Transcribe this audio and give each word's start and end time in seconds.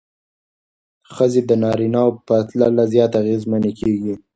ښځې 1.15 1.41
د 1.45 1.51
نارینه 1.63 1.99
وو 2.05 2.13
پرتله 2.27 2.83
زیات 2.93 3.11
اغېزمنې 3.21 3.71
کېږي. 3.79 4.13